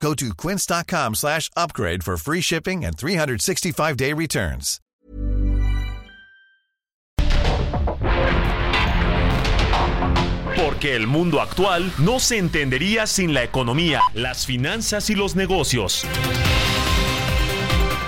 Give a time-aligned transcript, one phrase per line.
[0.00, 4.80] Go to quince.com slash upgrade for free shipping and 365-day returns.
[10.56, 16.04] Porque el mundo actual no se entendería sin la economía, las finanzas y los negocios.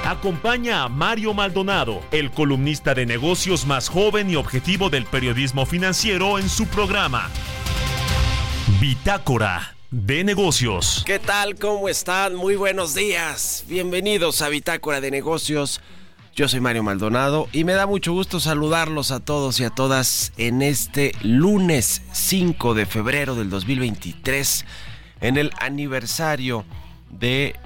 [0.05, 6.39] Acompaña a Mario Maldonado, el columnista de negocios más joven y objetivo del periodismo financiero
[6.39, 7.29] en su programa.
[8.81, 11.03] Bitácora de negocios.
[11.07, 11.57] ¿Qué tal?
[11.57, 12.35] ¿Cómo están?
[12.35, 13.65] Muy buenos días.
[13.69, 15.81] Bienvenidos a Bitácora de negocios.
[16.35, 20.33] Yo soy Mario Maldonado y me da mucho gusto saludarlos a todos y a todas
[20.37, 24.67] en este lunes 5 de febrero del 2023,
[25.23, 26.65] en el aniversario
[27.11, 27.57] de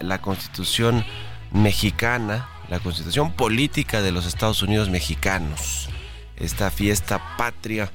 [0.00, 1.04] la Constitución
[1.52, 5.88] mexicana, la Constitución política de los Estados Unidos mexicanos.
[6.36, 7.92] Esta fiesta patria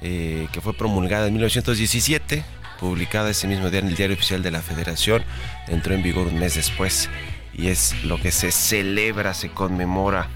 [0.00, 2.42] eh, que fue promulgada en 1917,
[2.82, 5.22] publicada ese mismo día en el Diario Oficial de la Federación,
[5.68, 7.08] entró en vigor un mes después
[7.54, 10.28] y es lo que se celebra, se conmemora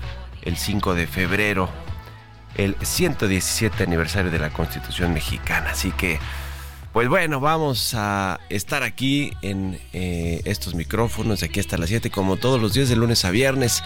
[0.43, 1.69] el 5 de febrero,
[2.55, 5.71] el 117 aniversario de la Constitución mexicana.
[5.71, 6.21] Así que,
[6.93, 12.11] pues bueno, vamos a estar aquí en eh, estos micrófonos de aquí hasta las 7,
[12.11, 13.83] como todos los días de lunes a viernes,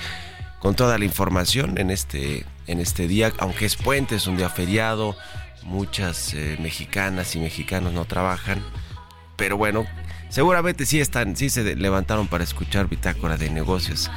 [0.59, 4.51] con toda la información en este, en este día, aunque es puente, es un día
[4.51, 5.17] feriado,
[5.63, 8.63] muchas eh, mexicanas y mexicanos no trabajan,
[9.37, 9.87] pero bueno,
[10.29, 14.11] seguramente sí están, sí se levantaron para escuchar Bitácora de Negocios.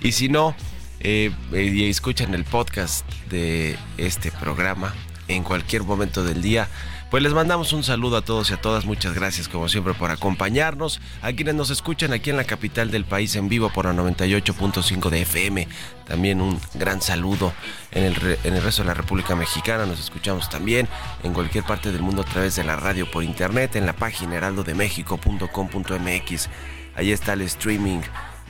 [0.00, 0.54] Y si no,
[1.00, 4.94] eh, escuchan el podcast de este programa
[5.28, 6.68] en cualquier momento del día.
[7.16, 8.84] Pues les mandamos un saludo a todos y a todas.
[8.84, 11.00] Muchas gracias como siempre por acompañarnos.
[11.22, 15.08] A quienes nos escuchan aquí en la capital del país en vivo por la 98.5
[15.08, 15.66] de FM.
[16.06, 17.54] También un gran saludo
[17.92, 19.86] en el, re- en el resto de la República Mexicana.
[19.86, 20.88] Nos escuchamos también
[21.22, 24.34] en cualquier parte del mundo a través de la radio por internet en la página
[24.34, 26.48] heraldodemexico.com.mx.
[26.96, 28.00] Ahí está el streaming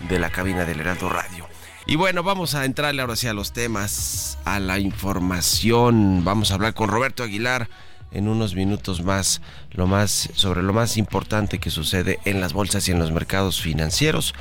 [0.08, 1.46] de la cabina del Heraldo Radio.
[1.86, 6.24] Y bueno, vamos a entrarle ahora sí a los temas, a la información.
[6.24, 7.68] Vamos a hablar con Roberto Aguilar
[8.16, 9.40] en unos minutos más,
[9.72, 13.60] lo más sobre lo más importante que sucede en las bolsas y en los mercados
[13.60, 14.34] financieros.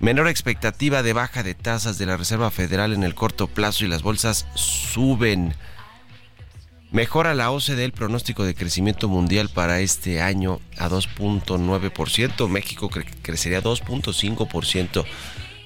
[0.00, 3.88] Menor expectativa de baja de tasas de la Reserva Federal en el corto plazo y
[3.88, 5.54] las bolsas suben.
[6.90, 12.48] Mejora la OCDE el pronóstico de crecimiento mundial para este año a 2.9%.
[12.48, 15.04] México cre- crecería 2.5%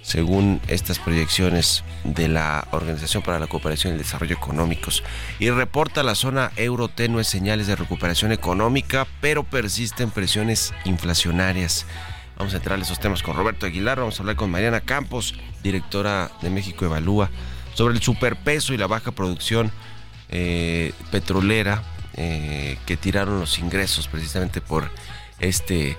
[0.08, 5.02] según estas proyecciones de la Organización para la Cooperación y el Desarrollo Económicos.
[5.38, 11.84] Y reporta la zona euro tenues señales de recuperación económica, pero persisten presiones inflacionarias.
[12.38, 15.34] Vamos a entrar a esos temas con Roberto Aguilar, vamos a hablar con Mariana Campos,
[15.62, 17.28] directora de México Evalúa,
[17.75, 19.70] sobre el superpeso y la baja producción
[20.30, 21.82] eh, petrolera
[22.14, 24.90] eh, que tiraron los ingresos precisamente por
[25.38, 25.98] este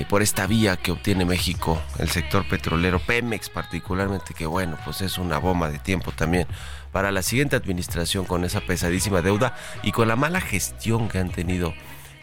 [0.00, 5.02] eh, por esta vía que obtiene México, el sector petrolero, Pemex particularmente, que bueno, pues
[5.02, 6.46] es una bomba de tiempo también
[6.90, 11.30] para la siguiente administración con esa pesadísima deuda y con la mala gestión que han
[11.30, 11.74] tenido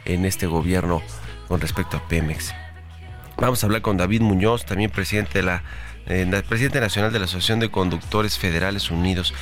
[0.06, 1.04] en este gobierno
[1.48, 2.52] con respecto a Pemex.
[3.38, 5.62] Vamos a hablar con David Muñoz, también presidente, de la,
[6.08, 9.36] eh, presidente nacional de la Asociación de Conductores Federales Unidos,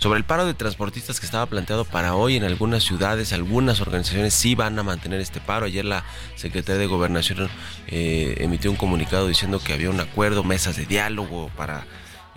[0.00, 3.34] sobre el paro de transportistas que estaba planteado para hoy en algunas ciudades.
[3.34, 5.66] Algunas organizaciones sí van a mantener este paro.
[5.66, 6.04] Ayer la
[6.36, 7.50] Secretaría de Gobernación
[7.86, 11.84] eh, emitió un comunicado diciendo que había un acuerdo, mesas de diálogo para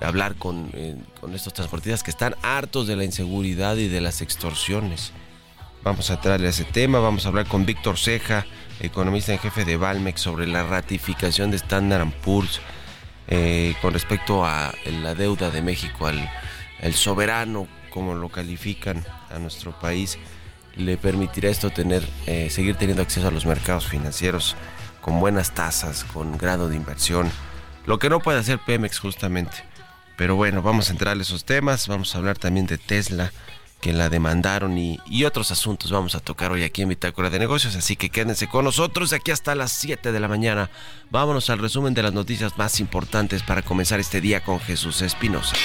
[0.02, 4.22] hablar con, eh, con estos transportistas que están hartos de la inseguridad y de las
[4.22, 5.14] extorsiones.
[5.84, 8.46] Vamos a traerle ese tema, vamos a hablar con Víctor Ceja,
[8.82, 12.60] economista en jefe de Valmex, sobre la ratificación de Standard Poor's
[13.30, 16.30] eh, con respecto a la deuda de México al
[16.84, 20.20] el soberano, como lo califican a nuestro país,
[20.76, 24.56] le permitirá esto tener, eh, seguir teniendo acceso a los mercados financieros
[25.02, 27.32] con buenas tasas, con grado de inversión,
[27.86, 29.58] lo que no puede hacer Pemex justamente.
[30.18, 33.32] Pero bueno, vamos a entrar a esos temas, vamos a hablar también de Tesla,
[33.82, 37.40] que la demandaron y, y otros asuntos vamos a tocar hoy aquí en Bitácora de
[37.40, 40.70] Negocios, así que quédense con nosotros de aquí hasta las 7 de la mañana.
[41.10, 45.56] Vámonos al resumen de las noticias más importantes para comenzar este día con Jesús Espinosa.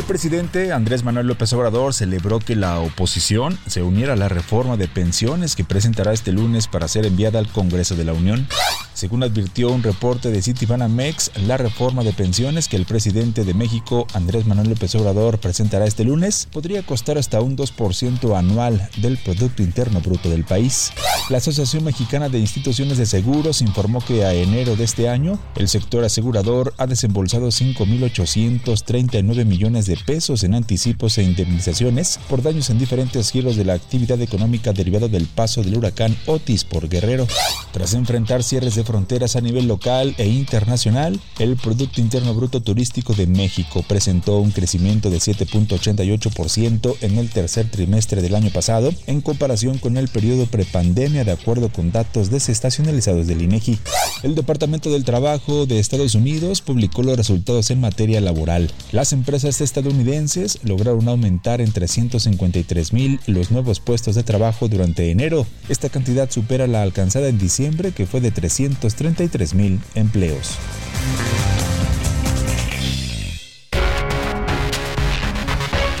[0.00, 4.78] El presidente Andrés Manuel López Obrador celebró que la oposición se uniera a la reforma
[4.78, 8.48] de pensiones que presentará este lunes para ser enviada al Congreso de la Unión.
[8.94, 14.06] Según advirtió un reporte de Citibanamex, la reforma de pensiones que el presidente de México,
[14.14, 19.62] Andrés Manuel López Obrador, presentará este lunes podría costar hasta un 2% anual del Producto
[19.62, 20.92] Interno Bruto del país.
[21.28, 25.68] La Asociación Mexicana de Instituciones de Seguros informó que a enero de este año el
[25.68, 32.78] sector asegurador ha desembolsado 5.839 millones de pesos en anticipos e indemnizaciones por daños en
[32.78, 37.26] diferentes giros de la actividad económica derivado del paso del huracán Otis por Guerrero.
[37.72, 43.14] Tras enfrentar cierres de fronteras a nivel local e internacional, el Producto Interno Bruto Turístico
[43.14, 49.20] de México presentó un crecimiento de 7.88% en el tercer trimestre del año pasado en
[49.20, 53.78] comparación con el periodo prepandemia de acuerdo con datos desestacionalizados del INEGI.
[54.22, 58.70] El Departamento del Trabajo de Estados Unidos publicó los resultados en materia laboral.
[58.92, 65.46] Las empresas estadounidenses lograron aumentar en 353 mil los nuevos puestos de trabajo durante enero.
[65.68, 70.56] Esta cantidad supera la alcanzada en diciembre que fue de 333 mil empleos.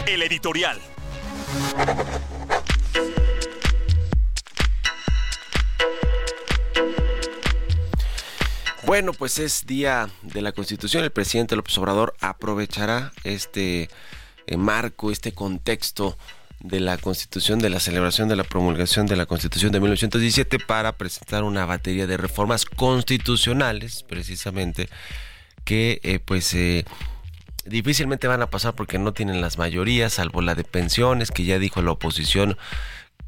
[0.06, 0.78] El editorial.
[8.90, 11.04] Bueno, pues es día de la Constitución.
[11.04, 13.88] El presidente López Obrador aprovechará este
[14.48, 16.18] eh, marco, este contexto
[16.58, 20.96] de la Constitución, de la celebración de la promulgación de la Constitución de 1917 para
[20.96, 24.88] presentar una batería de reformas constitucionales, precisamente,
[25.62, 26.84] que eh, pues eh,
[27.64, 31.60] difícilmente van a pasar porque no tienen las mayorías, salvo la de pensiones, que ya
[31.60, 32.58] dijo la oposición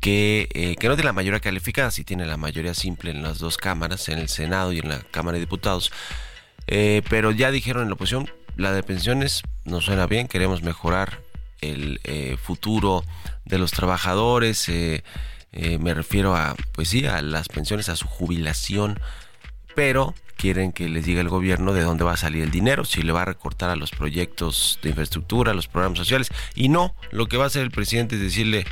[0.03, 3.39] que, eh, que no tiene la mayoría calificada, sí tiene la mayoría simple en las
[3.39, 5.91] dos cámaras, en el Senado y en la Cámara de Diputados.
[6.67, 11.21] pero ya dijeron en la oposición, la de pensiones nos suena bien, queremos mejorar
[11.63, 13.05] el eh, futuro
[13.45, 15.03] de los trabajadores, eh,
[15.53, 18.99] eh, me refiero a, pues sí, a las pensiones, a su jubilación,
[19.75, 23.03] pero quieren que les diga el gobierno de dónde va a salir el dinero, si
[23.03, 26.95] le va a recortar a los proyectos de infraestructura, a los programas sociales, y no,
[27.11, 28.67] lo que va a hacer el presidente es decirle,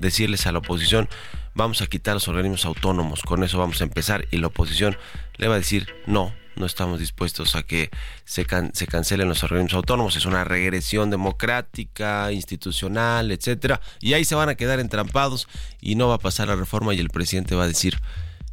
[0.00, 1.08] decirles a la oposición,
[1.54, 4.96] vamos a quitar los organismos autónomos, con eso vamos a empezar, y la oposición
[5.36, 7.90] le va a decir, no, no estamos dispuestos a que
[8.24, 14.34] se, se cancelen los organismos autónomos, es una regresión democrática, institucional, etcétera, y ahí se
[14.34, 15.48] van a quedar entrampados
[15.80, 18.00] y no va a pasar la reforma y el presidente va a decir,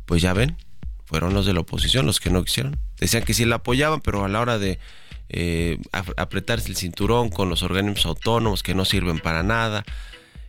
[0.06, 0.58] pues ya ven,
[1.06, 2.78] fueron los de la oposición los que no quisieron.
[3.00, 4.78] Decían que sí la apoyaban, pero a la hora de
[5.30, 9.86] eh, apretarse el cinturón con los organismos autónomos que no sirven para nada,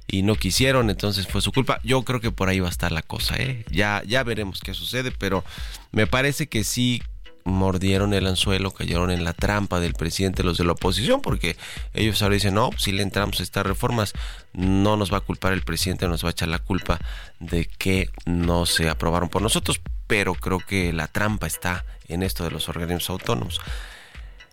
[0.08, 1.80] y no quisieron, entonces fue su culpa.
[1.84, 3.64] Yo creo que por ahí va a estar la cosa, ¿eh?
[3.70, 5.44] Ya, ya veremos qué sucede, pero
[5.92, 7.02] me parece que sí
[7.44, 11.56] mordieron el anzuelo, cayeron en la trampa del presidente los de la oposición, porque
[11.94, 14.12] ellos ahora dicen, no, si le entramos a estas reformas,
[14.52, 16.98] no nos va a culpar el presidente, nos va a echar la culpa
[17.40, 22.44] de que no se aprobaron por nosotros, pero creo que la trampa está en esto
[22.44, 23.60] de los organismos autónomos.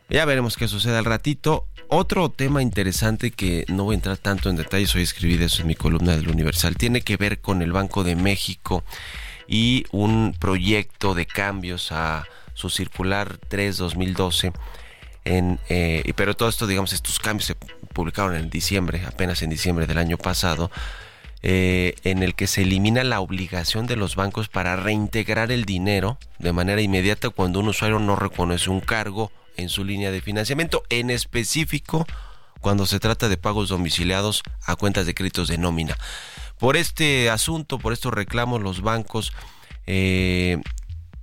[0.09, 1.67] Ya veremos qué sucede al ratito.
[1.87, 5.61] Otro tema interesante que no voy a entrar tanto en detalles, hoy escribí de eso
[5.61, 8.83] en mi columna del Universal, tiene que ver con el Banco de México
[9.47, 14.53] y un proyecto de cambios a su circular 3-2012.
[15.25, 17.55] En, eh, pero todo esto, digamos, estos cambios se
[17.93, 20.69] publicaron en diciembre, apenas en diciembre del año pasado,
[21.41, 26.17] eh, en el que se elimina la obligación de los bancos para reintegrar el dinero
[26.39, 30.83] de manera inmediata cuando un usuario no reconoce un cargo en su línea de financiamiento,
[30.89, 32.05] en específico
[32.61, 35.97] cuando se trata de pagos domiciliados a cuentas de créditos de nómina.
[36.57, 39.33] Por este asunto, por estos reclamos, los bancos
[39.85, 40.61] eh,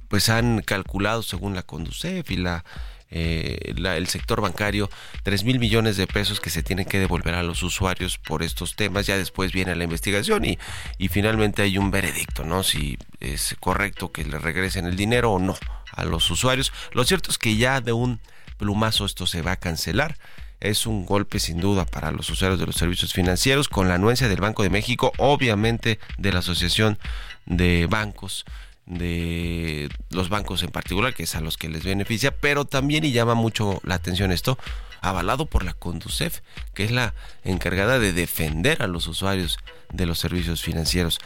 [0.08, 2.64] pues han calculado según la Conducef y la,
[3.12, 4.90] eh, el sector bancario
[5.23, 8.75] 3 mil millones de pesos que se tienen que devolver a los usuarios por estos
[8.75, 9.07] temas.
[9.07, 10.59] Ya después viene la investigación y,
[10.99, 12.62] y finalmente hay un veredicto, ¿no?
[12.62, 15.57] Si es correcto que le regresen el dinero o no
[15.92, 16.73] a los usuarios.
[16.92, 18.19] Lo cierto es que ya de un
[18.57, 20.16] plumazo esto se va a cancelar
[20.62, 24.28] es un golpe sin duda para los usuarios de los servicios financieros con la anuencia
[24.28, 26.99] del Banco de México, obviamente de la Asociación
[27.47, 28.45] de Bancos
[28.86, 33.12] de los bancos en particular, que es a los que les beneficia, pero también y
[33.12, 34.58] llama mucho la atención esto,
[35.00, 36.40] avalado por la Conducef,
[36.74, 39.58] que es la encargada de defender a los usuarios
[39.92, 41.18] de los servicios financieros.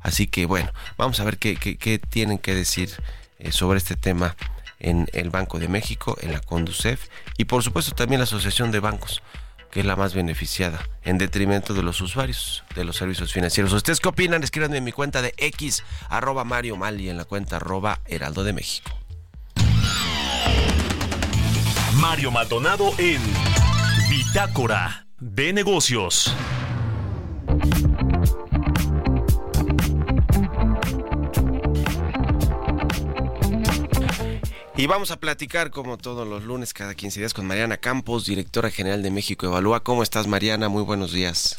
[0.00, 2.90] Así que bueno, vamos a ver qué, qué, tienen que decir
[3.38, 4.36] eh, sobre este tema
[4.78, 8.80] en el Banco de México, en la Conducef y por supuesto también la Asociación de
[8.80, 9.22] Bancos
[9.74, 13.72] que es la más beneficiada, en detrimento de los usuarios de los servicios financieros.
[13.72, 14.44] ¿Ustedes qué opinan?
[14.44, 18.44] Escríbanme en mi cuenta de X, arroba Mario Mal y en la cuenta arroba Heraldo
[18.44, 18.96] de México.
[21.96, 23.20] Mario Maldonado en
[24.08, 26.32] Bitácora de Negocios.
[34.76, 38.72] Y vamos a platicar como todos los lunes, cada 15 días, con Mariana Campos, directora
[38.72, 39.84] general de México Evalúa.
[39.84, 40.68] ¿Cómo estás, Mariana?
[40.68, 41.56] Muy buenos días.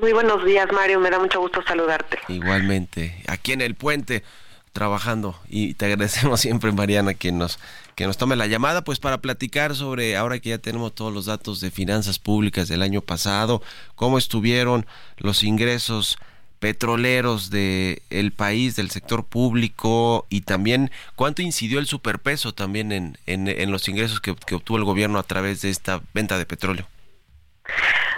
[0.00, 0.98] Muy buenos días, Mario.
[0.98, 2.18] Me da mucho gusto saludarte.
[2.28, 4.24] Igualmente, aquí en el puente,
[4.72, 5.38] trabajando.
[5.46, 7.58] Y te agradecemos siempre, Mariana, que nos,
[7.96, 11.26] que nos tome la llamada, pues para platicar sobre, ahora que ya tenemos todos los
[11.26, 13.60] datos de finanzas públicas del año pasado,
[13.94, 14.86] cómo estuvieron
[15.18, 16.16] los ingresos
[16.64, 23.18] petroleros del el país, del sector público y también cuánto incidió el superpeso también en,
[23.26, 26.86] en, los ingresos que, que obtuvo el gobierno a través de esta venta de petróleo.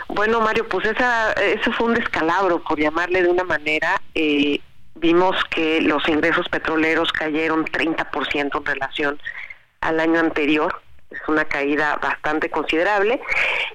[0.06, 4.00] Bueno, Mario, pues esa, eso fue un descalabro, por llamarle de una manera.
[4.14, 4.60] Eh,
[4.94, 9.20] vimos que los ingresos petroleros cayeron 30% en relación
[9.80, 10.82] al año anterior.
[11.10, 13.20] Es una caída bastante considerable.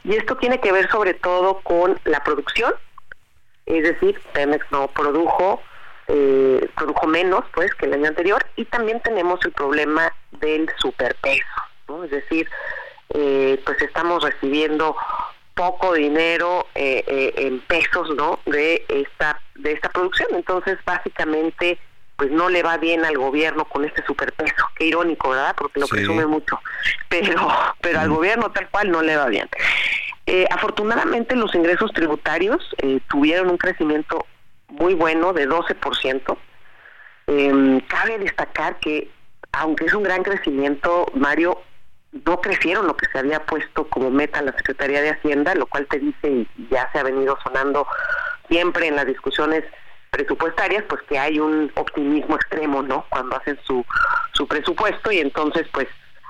[0.06, 2.72] Y esto tiene que ver sobre todo con la producción.
[3.66, 5.62] Es decir, Pemex no produjo,
[6.08, 8.46] eh, produjo menos pues que el año anterior.
[8.56, 11.46] Y también tenemos el problema del superpeso.
[11.88, 12.04] ¿no?
[12.04, 12.50] Es decir,
[13.14, 14.96] eh, pues estamos recibiendo
[15.54, 20.30] poco dinero eh, eh, en pesos no de esta de esta producción.
[20.34, 21.78] Entonces básicamente
[22.16, 24.54] pues no le va bien al gobierno con este superpeso.
[24.76, 26.60] Qué irónico verdad porque lo presume mucho.
[27.10, 27.48] Pero
[27.82, 29.50] pero al gobierno tal cual no le va bien
[30.26, 32.64] eh, afortunadamente los ingresos tributarios
[33.10, 34.26] tuvieron un crecimiento
[34.68, 36.38] muy bueno de 12%
[37.28, 39.10] em, cabe destacar que
[39.52, 41.62] aunque es un gran crecimiento Mario
[42.26, 45.88] no crecieron lo que se había puesto como meta la Secretaría de Hacienda, lo cual
[45.88, 47.88] te dice, y ya se ha venido sonando
[48.50, 49.64] siempre en las discusiones
[50.10, 53.06] presupuestarias, pues que hay un optimismo extremo, ¿no?
[53.10, 53.86] Cuando hacen su,
[54.34, 55.88] su presupuesto y entonces, pues,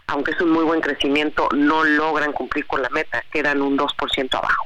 [0.07, 4.33] aunque es un muy buen crecimiento, no logran cumplir con la meta, quedan un 2%
[4.33, 4.65] abajo.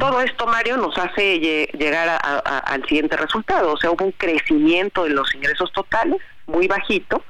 [0.00, 3.72] Todo esto, Mario, nos hace llegar al siguiente resultado.
[3.72, 7.22] O sea, hubo un crecimiento de los ingresos totales muy bajito,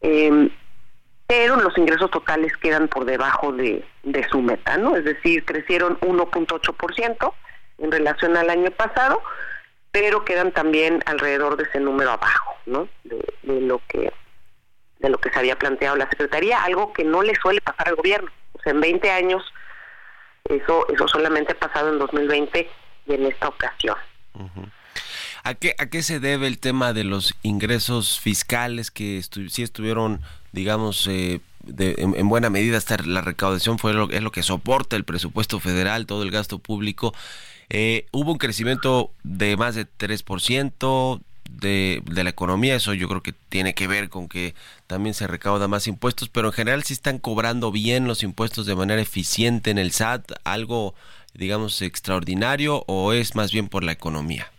[0.00, 0.48] eh,
[1.26, 3.84] pero los ingresos totales quedan por debajo de,
[4.30, 4.96] su meta, ¿no?
[4.96, 7.32] Es decir, crecieron 1.8%
[7.78, 9.22] en relación al año pasado,
[9.90, 12.88] pero quedan también alrededor de ese número abajo, ¿no?
[13.04, 13.20] De,
[13.60, 14.12] lo que
[15.04, 17.96] de lo que se había planteado la secretaría, algo que no le suele pasar al
[17.96, 18.30] gobierno.
[18.54, 19.42] O sea, en 20 años
[20.48, 22.68] eso eso solamente ha pasado en 2020
[23.06, 23.96] y en esta ocasión.
[25.42, 30.20] ¿A qué, ¿A qué se debe el tema de los ingresos fiscales que sí estuvieron
[30.54, 35.04] digamos, eh, en, buena medida hasta la recaudación fue lo, es lo que soporta el
[35.04, 37.12] presupuesto federal, todo el gasto público.
[37.70, 41.20] Eh, hubo un crecimiento de más de 3%
[41.50, 44.54] de, de la economía, eso yo creo que tiene que ver con que
[44.86, 48.74] también se recauda más impuestos, pero en general sí están cobrando bien los impuestos de
[48.74, 50.94] manera eficiente en el SAT, algo,
[51.32, 54.50] digamos, extraordinario o es más bien por la economía.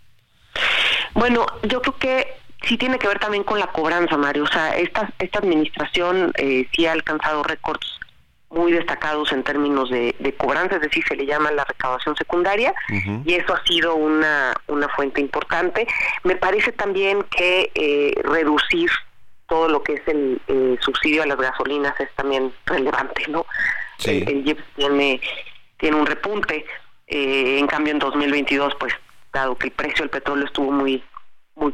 [1.13, 2.27] Bueno, yo creo que
[2.67, 4.43] sí tiene que ver también con la cobranza, Mario.
[4.43, 7.85] O sea, esta, esta administración eh, sí ha alcanzado récords
[8.55, 12.73] muy destacados en términos de, cobranza, es decir, se le llama la recaudación secundaria,
[13.25, 15.87] y eso ha sido una, una fuente importante.
[16.23, 18.89] Me parece también que eh, reducir
[19.47, 23.45] todo lo que es el subsidio a las gasolinas es también relevante, ¿no?
[24.03, 25.21] El, el tiene,
[25.77, 26.65] tiene un repunte,
[27.07, 28.93] eh, en cambio en 2022, pues,
[29.31, 31.03] dado que el precio del petróleo estuvo muy,
[31.55, 31.73] muy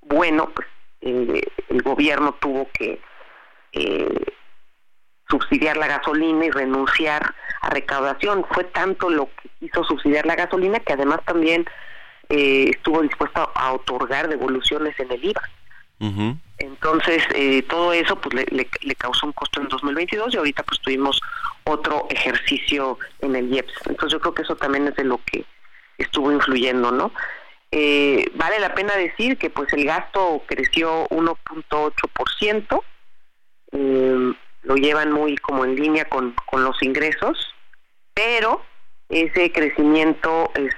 [0.00, 0.66] bueno, pues
[1.00, 3.00] eh, el gobierno tuvo que
[3.72, 4.24] eh,
[5.32, 8.44] subsidiar la gasolina y renunciar a recaudación.
[8.52, 11.64] Fue tanto lo que quiso subsidiar la gasolina que además también
[12.28, 15.42] eh, estuvo dispuesto a, otorgar devoluciones en el IVA.
[16.58, 17.24] Entonces,
[17.68, 21.20] todo eso pues le, le, causó un costo en 2022 y ahorita pues tuvimos
[21.64, 23.72] otro ejercicio en el IEPS.
[23.86, 25.44] Entonces yo creo que eso también es de lo que
[25.98, 27.12] estuvo influyendo, ¿no?
[27.74, 32.82] Eh, vale la pena decir que pues el gasto creció 1.8%,
[33.72, 37.54] eh, lo llevan muy como en línea con, con los ingresos,
[38.14, 38.62] pero
[39.08, 40.74] ese crecimiento es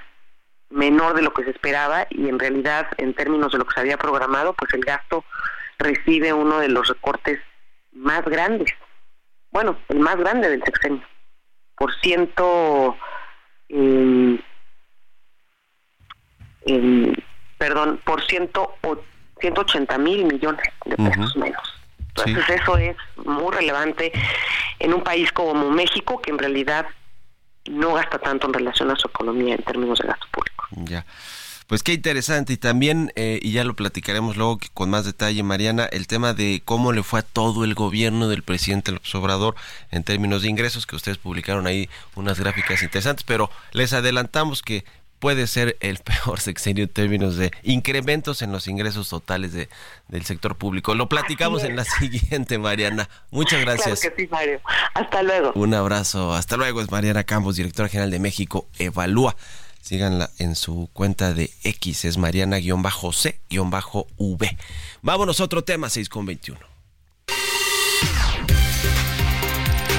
[0.69, 3.79] menor de lo que se esperaba y en realidad en términos de lo que se
[3.81, 5.23] había programado, pues el gasto
[5.77, 7.39] recibe uno de los recortes
[7.91, 8.73] más grandes,
[9.51, 11.03] bueno, el más grande del sexenio,
[11.75, 12.97] por ciento...
[13.69, 14.39] Eh,
[17.57, 18.75] perdón, por ciento,
[19.39, 21.84] 180 mil millones de pesos menos.
[22.15, 22.95] Entonces eso es
[23.25, 24.11] muy relevante
[24.79, 26.87] en un país como México que en realidad
[27.69, 30.67] no gasta tanto en relación a su economía en términos de gasto público.
[30.71, 31.05] Ya.
[31.67, 35.85] Pues qué interesante y también, eh, y ya lo platicaremos luego con más detalle, Mariana,
[35.85, 39.55] el tema de cómo le fue a todo el gobierno del presidente López Obrador
[39.89, 44.85] en términos de ingresos, que ustedes publicaron ahí unas gráficas interesantes, pero les adelantamos que
[45.19, 49.69] puede ser el peor sexenio en términos de incrementos en los ingresos totales de,
[50.07, 50.95] del sector público.
[50.95, 53.09] Lo platicamos en la siguiente, Mariana.
[53.31, 54.01] Muchas gracias.
[54.01, 54.61] Claro que sí, Mario.
[54.93, 55.51] Hasta luego.
[55.55, 56.33] Un abrazo.
[56.33, 56.81] Hasta luego.
[56.81, 59.35] Es Mariana Campos, directora general de México Evalúa.
[59.81, 64.57] Síganla en su cuenta de X, es Mariana-C-V.
[65.03, 66.59] Vámonos a otro tema, 6 con 21.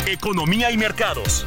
[0.06, 1.46] Economía y mercados.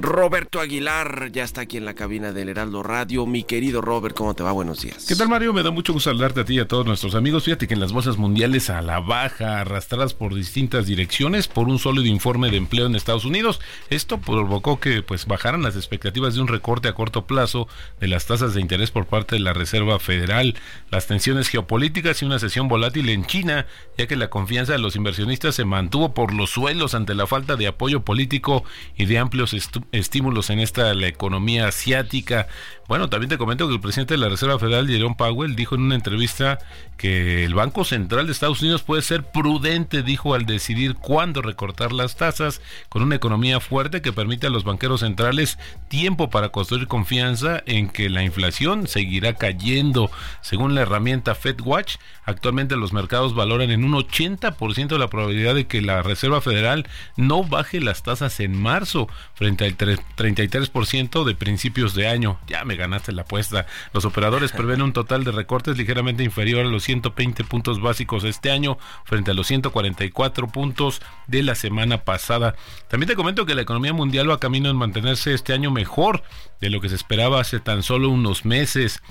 [0.00, 3.26] Roberto Aguilar ya está aquí en la cabina del Heraldo Radio.
[3.26, 4.52] Mi querido Robert, ¿cómo te va?
[4.52, 5.06] Buenos días.
[5.06, 5.52] ¿Qué tal, Mario?
[5.52, 7.44] Me da mucho gusto saludarte a ti y a todos nuestros amigos.
[7.44, 11.78] Fíjate que en las bolsas mundiales a la baja, arrastradas por distintas direcciones por un
[11.78, 16.40] sólido informe de empleo en Estados Unidos, esto provocó que pues bajaran las expectativas de
[16.40, 17.68] un recorte a corto plazo
[18.00, 20.54] de las tasas de interés por parte de la Reserva Federal,
[20.90, 23.66] las tensiones geopolíticas y una sesión volátil en China,
[23.96, 27.56] ya que la confianza de los inversionistas se mantuvo por los suelos ante la falta
[27.56, 28.64] de apoyo político
[28.96, 29.54] y de amplios
[29.92, 32.48] estímulos en esta la economía asiática.
[32.88, 35.82] Bueno, también te comento que el presidente de la Reserva Federal, Jerome Powell, dijo en
[35.82, 36.58] una entrevista
[36.96, 41.92] que el Banco Central de Estados Unidos puede ser prudente, dijo, al decidir cuándo recortar
[41.92, 46.86] las tasas, con una economía fuerte que permite a los banqueros centrales tiempo para construir
[46.86, 50.10] confianza en que la inflación seguirá cayendo.
[50.40, 55.82] Según la herramienta FedWatch, actualmente los mercados valoran en un 80% la probabilidad de que
[55.82, 62.08] la Reserva Federal no baje las tasas en marzo frente al 33% de principios de
[62.08, 62.40] año.
[62.46, 63.66] Ya me ganaste la apuesta.
[63.92, 68.50] Los operadores prevén un total de recortes ligeramente inferior a los 120 puntos básicos este
[68.50, 72.54] año frente a los 144 puntos de la semana pasada.
[72.88, 76.22] También te comento que la economía mundial va camino en mantenerse este año mejor
[76.60, 79.02] de lo que se esperaba hace tan solo unos meses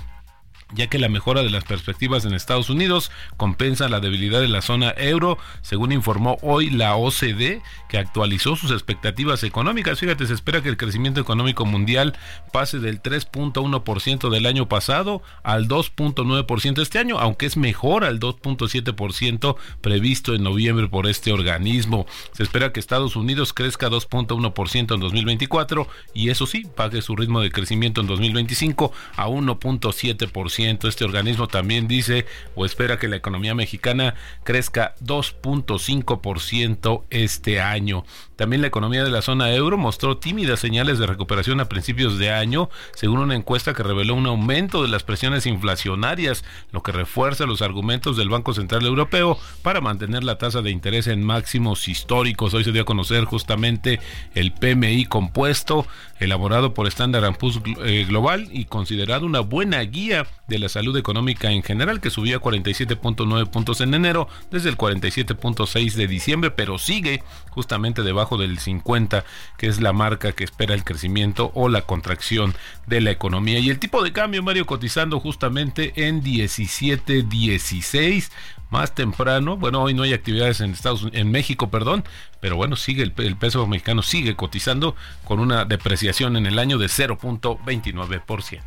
[0.74, 4.62] ya que la mejora de las perspectivas en Estados Unidos compensa la debilidad de la
[4.62, 9.98] zona euro, según informó hoy la OCDE, que actualizó sus expectativas económicas.
[9.98, 12.16] Fíjate, se espera que el crecimiento económico mundial
[12.52, 19.56] pase del 3.1% del año pasado al 2.9% este año, aunque es mejor al 2.7%
[19.80, 22.06] previsto en noviembre por este organismo.
[22.32, 27.40] Se espera que Estados Unidos crezca 2.1% en 2024 y eso sí, pague su ritmo
[27.40, 30.57] de crecimiento en 2025 a 1.7%.
[30.58, 38.04] Este organismo también dice o espera que la economía mexicana crezca 2.5% este año.
[38.38, 42.30] También la economía de la zona euro mostró tímidas señales de recuperación a principios de
[42.30, 47.46] año, según una encuesta que reveló un aumento de las presiones inflacionarias, lo que refuerza
[47.46, 52.54] los argumentos del Banco Central Europeo para mantener la tasa de interés en máximos históricos.
[52.54, 53.98] Hoy se dio a conocer justamente
[54.36, 55.84] el PMI compuesto,
[56.20, 61.50] elaborado por Standard Poor's eh, Global y considerado una buena guía de la salud económica
[61.50, 66.78] en general, que subió a 47.9 puntos en enero, desde el 47.6 de diciembre, pero
[66.78, 69.24] sigue justamente debajo del 50,
[69.56, 72.54] que es la marca que espera el crecimiento o la contracción
[72.86, 73.58] de la economía.
[73.60, 78.30] Y el tipo de cambio, Mario, cotizando justamente en 17.16
[78.70, 79.56] más temprano.
[79.56, 82.04] Bueno, hoy no hay actividades en Estados en México, perdón,
[82.40, 86.78] pero bueno, sigue el, el, peso mexicano sigue cotizando con una depreciación en el año
[86.78, 88.60] de 0.29%.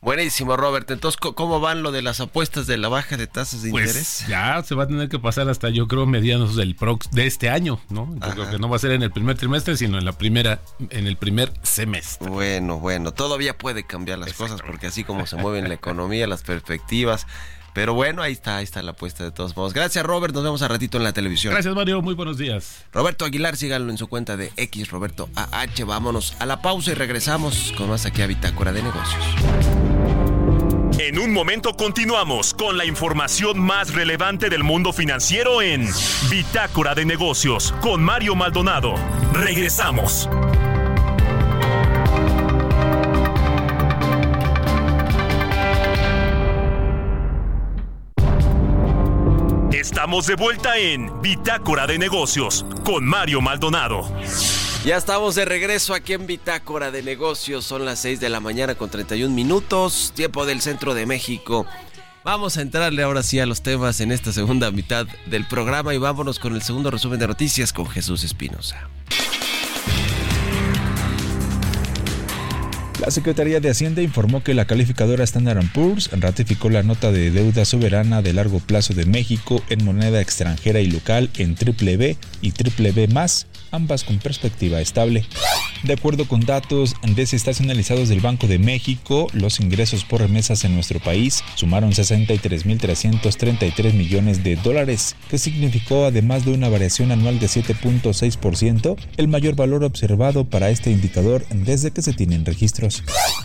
[0.00, 0.88] Buenísimo, Robert.
[0.90, 4.26] Entonces, ¿cómo van lo de las apuestas de la baja de tasas de pues interés?
[4.28, 7.50] Ya se va a tener que pasar hasta, yo creo, medianos del prox de este
[7.50, 8.08] año, ¿no?
[8.14, 10.60] Yo creo que no va a ser en el primer trimestre, sino en la primera,
[10.90, 12.28] en el primer semestre.
[12.30, 16.42] Bueno, bueno, todavía puede cambiar las cosas porque así como se mueve la economía, las
[16.42, 17.26] perspectivas.
[17.78, 19.72] Pero bueno, ahí está, ahí está la apuesta de todos modos.
[19.72, 20.34] Gracias, Robert.
[20.34, 21.52] Nos vemos a ratito en la televisión.
[21.52, 22.02] Gracias, Mario.
[22.02, 22.84] Muy buenos días.
[22.92, 25.84] Roberto Aguilar, síganlo en su cuenta de X Roberto AH.
[25.86, 29.24] Vámonos a la pausa y regresamos con más aquí a Bitácora de Negocios.
[30.98, 35.88] En un momento continuamos con la información más relevante del mundo financiero en
[36.28, 38.96] Bitácora de Negocios con Mario Maldonado.
[39.32, 40.28] Regresamos.
[49.78, 54.12] Estamos de vuelta en Bitácora de Negocios con Mario Maldonado.
[54.84, 57.64] Ya estamos de regreso aquí en Bitácora de Negocios.
[57.64, 61.64] Son las 6 de la mañana con 31 minutos, tiempo del centro de México.
[62.24, 65.98] Vamos a entrarle ahora sí a los temas en esta segunda mitad del programa y
[65.98, 68.88] vámonos con el segundo resumen de noticias con Jesús Espinosa.
[73.00, 77.64] La Secretaría de Hacienda informó que la calificadora Standard Poor's ratificó la nota de deuda
[77.64, 82.50] soberana de largo plazo de México en moneda extranjera y local en triple B y
[82.50, 83.08] triple B
[83.70, 85.24] ambas con perspectiva estable.
[85.84, 90.98] De acuerdo con datos desestacionalizados del Banco de México, los ingresos por remesas en nuestro
[90.98, 98.96] país sumaron 63.333 millones de dólares, que significó además de una variación anual de 7.6%,
[99.18, 102.87] el mayor valor observado para este indicador desde que se tienen registros.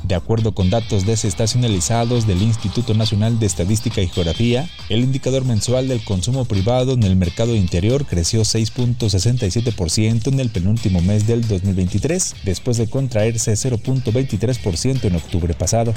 [0.04, 5.88] De acuerdo con datos desestacionalizados del Instituto Nacional de Estadística y Geografía, el indicador mensual
[5.88, 12.36] del consumo privado en el mercado interior creció 6.67% en el penúltimo mes del 2023,
[12.44, 15.94] después de contraerse 0.23% en octubre pasado.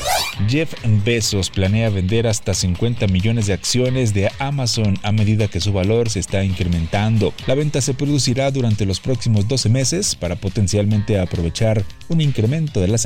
[0.49, 5.73] Jeff Bezos planea vender hasta 50 millones de acciones de Amazon a medida que su
[5.73, 7.33] valor se está incrementando.
[7.47, 12.89] La venta se producirá durante los próximos 12 meses para potencialmente aprovechar un incremento de
[12.89, 13.06] las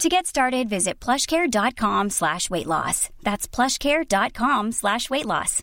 [0.00, 3.08] To get started, visit plushcare.com slash weight loss.
[3.22, 5.62] That's plushcare.com slash weight loss.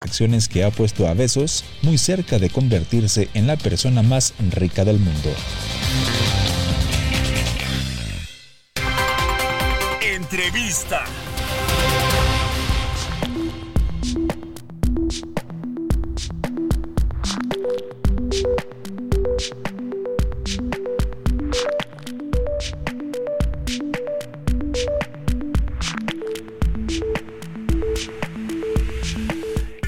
[0.00, 4.84] Acciones que ha puesto a Besos muy cerca de convertirse en la persona más rica
[4.84, 5.30] del mundo.
[10.00, 11.04] Entrevista.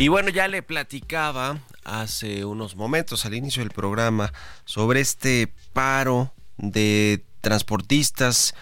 [0.00, 4.32] Y bueno, ya le platicaba hace unos momentos al inicio del programa
[4.64, 8.54] sobre este paro de transportistas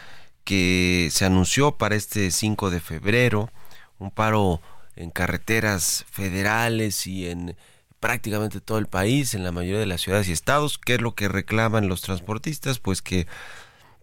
[0.43, 3.53] que se anunció para este 5 de febrero,
[4.01, 4.61] un paro
[4.97, 7.57] en carreteras federales y en
[8.01, 10.77] prácticamente todo el país, en la mayoría de las ciudades y estados.
[10.77, 12.81] ¿Qué es lo que reclaman los transportistas?
[12.81, 13.29] Pues que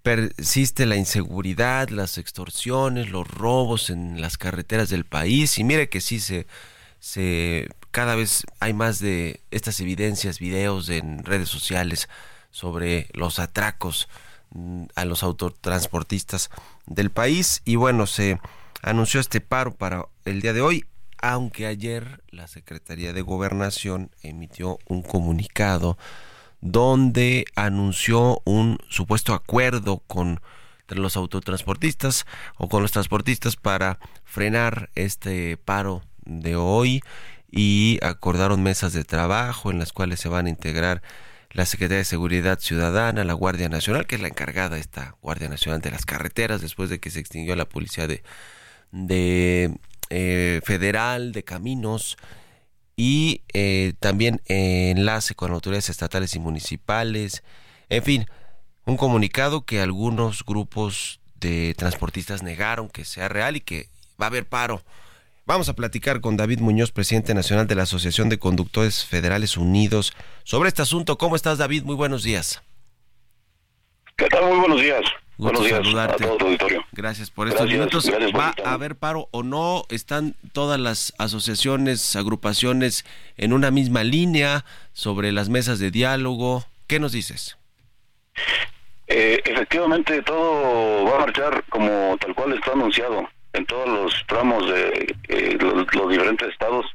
[0.04, 5.60] persiste la inseguridad, las extorsiones, los robos en las carreteras del país.
[5.60, 6.48] Y mire que sí se
[7.06, 12.10] se cada vez hay más de estas evidencias, videos en redes sociales
[12.50, 14.10] sobre los atracos
[14.50, 16.50] mm, a los autotransportistas
[16.88, 17.62] del país.
[17.64, 18.40] Y bueno, se
[18.82, 20.86] anunció este paro para el día de hoy,
[21.22, 26.00] aunque ayer la Secretaría de Gobernación emitió un comunicado
[26.60, 30.42] donde anunció un supuesto acuerdo con
[30.88, 32.26] los autotransportistas
[32.58, 37.02] o con los transportistas para frenar este paro de hoy
[37.52, 41.02] y acordaron mesas de trabajo en las cuales se van a integrar
[41.52, 45.80] la Secretaría de Seguridad Ciudadana, la Guardia Nacional, que es la encargada esta Guardia Nacional
[45.80, 48.24] de las carreteras después de que se extinguió la policía de,
[48.92, 49.78] de
[50.10, 52.18] eh, federal de caminos
[52.98, 57.44] y eh, también enlace con autoridades estatales y municipales,
[57.90, 58.26] en fin,
[58.86, 63.90] un comunicado que algunos grupos de transportistas negaron que sea real y que
[64.22, 64.84] va a haber paro
[65.48, 70.12] Vamos a platicar con David Muñoz, presidente nacional de la Asociación de Conductores Federales Unidos,
[70.44, 71.20] sobre este asunto.
[71.20, 71.84] ¿Cómo estás, David?
[71.84, 72.64] Muy buenos días.
[74.16, 74.44] ¿Qué tal?
[74.46, 75.04] Muy buenos días.
[75.38, 76.84] buenos días a todo tu auditorio.
[76.94, 78.10] Gracias por estos minutos.
[78.36, 79.86] ¿Va a haber paro o no?
[79.90, 83.06] ¿Están todas las asociaciones, agrupaciones
[83.38, 86.66] en una misma línea sobre las mesas de diálogo?
[86.88, 87.56] ¿Qué nos dices?
[89.06, 94.68] Eh, efectivamente, todo va a marchar como tal cual está anunciado en todos los tramos
[94.68, 96.86] de eh, los, diferentes estados,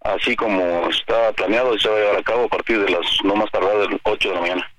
[0.00, 3.06] así como está planeado y se va a llevar a cabo a partir de las
[3.24, 4.70] no más tardadas las 8 de la mañana.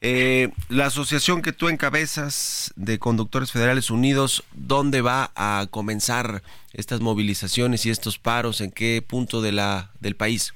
[0.00, 7.00] Eh, la asociación que tú encabezas de Conductores Federales Unidos, ¿dónde va a comenzar estas
[7.00, 8.60] movilizaciones y estos paros?
[8.60, 10.54] ¿En qué punto de la del país?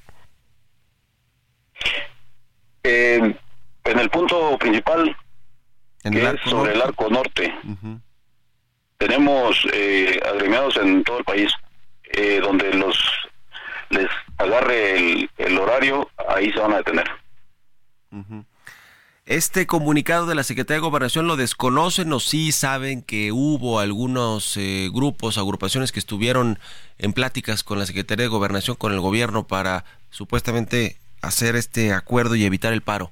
[2.85, 5.15] en el punto principal,
[6.03, 7.53] ¿En el es sobre el arco norte
[9.03, 11.51] tenemos eh, agremiados en todo el país,
[12.13, 12.97] eh, donde los
[13.89, 17.11] les agarre el, horario, ahí se van a detener.
[19.25, 24.55] Este comunicado de la Secretaría de Gobernación lo desconocen o sí saben que hubo algunos
[24.55, 26.57] eh, grupos, agrupaciones que estuvieron
[26.97, 32.35] en pláticas con la Secretaría de Gobernación, con el gobierno para supuestamente hacer este acuerdo
[32.35, 33.11] y evitar el paro.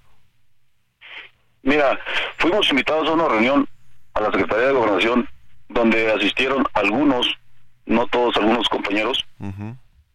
[1.63, 1.99] Mira,
[2.37, 3.67] fuimos invitados a una reunión
[4.13, 5.29] a la Secretaría de Gobernación
[5.73, 7.27] donde asistieron algunos,
[7.85, 9.25] no todos, algunos compañeros,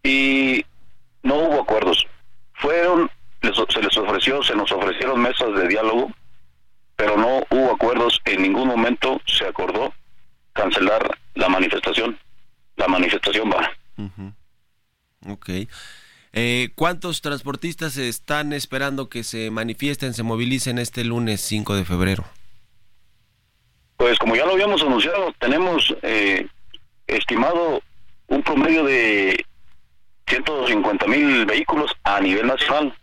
[0.03, 0.65] y
[1.23, 2.07] no hubo acuerdos.
[2.55, 3.11] Fueron,
[3.43, 6.13] se les ofreció, se nos ofrecieron mesas de diálogo,
[6.97, 9.93] pero no hubo acuerdos, en ningún momento se acordó
[10.53, 12.19] cancelar la manifestación.
[12.77, 13.71] La manifestación va.
[15.29, 15.51] Ok.
[16.33, 22.25] Eh, ¿Cuántos transportistas están esperando que se manifiesten, se movilicen este lunes 5 de febrero?
[23.97, 26.47] Pues como ya lo habíamos anunciado, tenemos eh,
[27.07, 27.81] estimado
[28.29, 29.45] un promedio de
[30.27, 32.95] 150 mil vehículos a nivel nacional,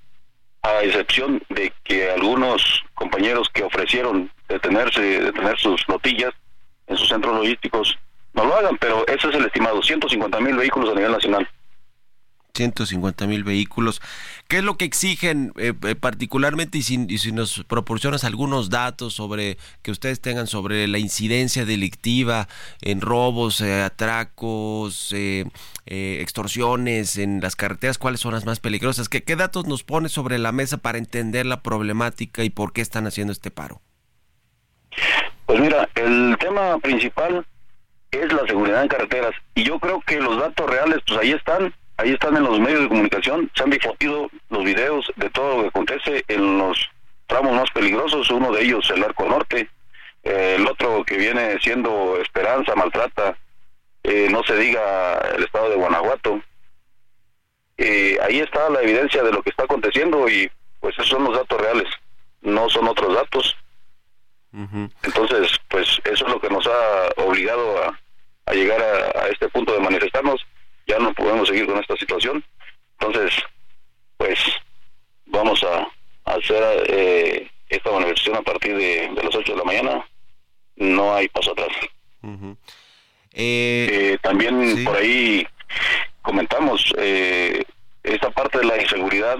[0.61, 6.33] a excepción de que algunos compañeros que ofrecieron detenerse, detener sus flotillas
[6.87, 7.97] en sus centros logísticos
[8.33, 11.47] no lo hagan, pero ese es el estimado, 150 mil vehículos a nivel nacional.
[12.55, 13.99] 150 mil vehículos.
[14.47, 19.15] ¿Qué es lo que exigen eh, eh, particularmente y si, si, nos proporcionas algunos datos
[19.15, 22.47] sobre que ustedes tengan sobre la incidencia delictiva
[22.81, 25.15] en robos, eh, atracos,
[25.85, 27.97] extorsiones en las carreteras?
[27.97, 29.09] ¿Cuáles son las más peligrosas?
[29.09, 32.81] ¿Qué, ¿Qué datos nos pone sobre la mesa para entender la problemática y por qué
[32.81, 33.81] están haciendo este paro?
[35.47, 37.47] Pues mira, el tema principal
[38.11, 41.73] es la seguridad en carreteras y yo creo que los datos reales pues ahí están
[41.97, 45.61] ahí están en los medios de comunicación, se han difundido los videos de todo lo
[45.63, 46.89] que acontece en los
[47.27, 49.69] tramos más peligrosos, uno de ellos el Arco Norte,
[50.23, 53.37] eh, el otro que viene siendo Esperanza, Maltrata,
[54.03, 56.41] eh, no se diga el estado de Guanajuato.
[57.77, 61.35] Eh, ahí está la evidencia de lo que está aconteciendo y pues esos son los
[61.35, 61.87] datos reales,
[62.41, 63.57] no son otros datos.
[65.01, 67.99] Entonces, pues eso es lo que nos ha obligado a,
[68.45, 70.45] a llegar a este punto de manifestarnos
[70.87, 72.43] ya no podemos seguir con esta situación.
[72.99, 73.33] Entonces,
[74.17, 74.39] pues
[75.25, 75.87] vamos a,
[76.25, 80.07] hacer eh, esta manifestación a partir de, las 8 de la mañana.
[80.77, 81.71] No hay paso atrás.
[83.33, 85.45] Eh, eh, también por ahí
[86.21, 86.93] comentamos
[88.03, 89.37] esta parte de la inseguridad.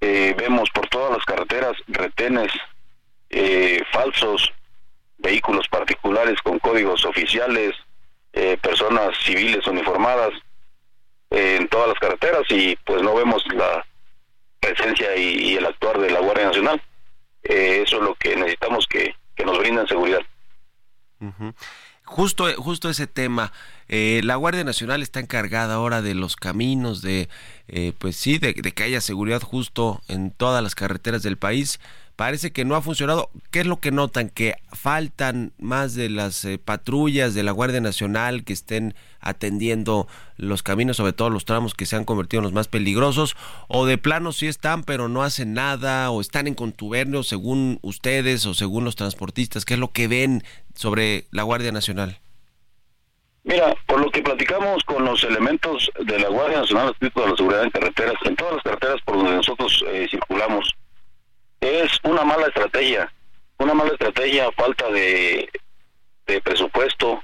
[0.00, 2.52] vemos por todas las carreteras retenes
[3.92, 4.52] falsos,
[5.18, 7.76] vehículos particulares con códigos oficiales,
[8.60, 10.32] personas civiles uniformadas
[11.30, 13.86] en todas las carreteras y pues no vemos la
[14.60, 16.82] presencia y, el actuar de la Guardia Nacional.
[17.42, 19.14] Eh, eso es lo que necesitamos que,
[19.44, 20.20] nos brinden seguridad.
[22.04, 23.52] Justo, justo ese tema.
[23.88, 27.30] Eh, la Guardia Nacional está encargada ahora de los caminos, de,
[27.68, 31.80] eh, pues sí, de, que haya seguridad justo en todas las carreteras del país
[32.20, 33.30] parece que no ha funcionado.
[33.50, 34.28] ¿Qué es lo que notan?
[34.28, 40.06] ¿Que faltan más de las eh, patrullas de la Guardia Nacional que estén atendiendo
[40.36, 43.36] los caminos, sobre todo los tramos que se han convertido en los más peligrosos?
[43.68, 46.10] ¿O de plano sí están, pero no hacen nada?
[46.10, 49.64] ¿O están en contubernio según ustedes o según los transportistas?
[49.64, 52.20] ¿Qué es lo que ven sobre la Guardia Nacional?
[53.44, 57.36] Mira, por lo que platicamos con los elementos de la Guardia Nacional respecto a la
[57.36, 60.76] seguridad en carreteras, en todas las carreteras por donde nosotros eh, circulamos,
[61.60, 63.12] es una mala estrategia,
[63.58, 65.50] una mala estrategia, falta de,
[66.26, 67.22] de presupuesto.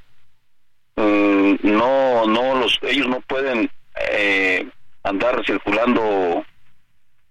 [0.96, 3.70] Mm, no, no los, ellos no pueden
[4.12, 4.66] eh,
[5.02, 6.44] andar circulando